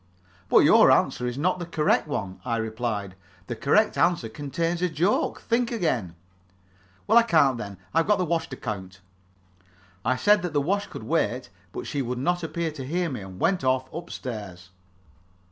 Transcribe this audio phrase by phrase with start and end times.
[0.49, 3.13] "But your answer is not the correct one," I replied.
[3.45, 5.39] "The correct answer contains a joke.
[5.41, 6.15] Think again."
[7.05, 7.77] "Well, I can't, then.
[7.93, 9.01] I've got the wash to count."
[10.03, 13.21] I said that the wash could wait, but she would not appear to hear me,
[13.21, 14.71] and went off up stairs.